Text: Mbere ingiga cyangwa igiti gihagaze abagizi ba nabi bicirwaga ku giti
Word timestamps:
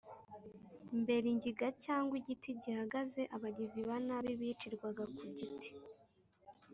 Mbere 1.01 1.25
ingiga 1.33 1.67
cyangwa 1.85 2.13
igiti 2.21 2.49
gihagaze 2.63 3.21
abagizi 3.35 3.79
ba 3.87 3.97
nabi 4.07 4.31
bicirwaga 4.39 5.03
ku 5.15 5.23
giti 5.35 5.69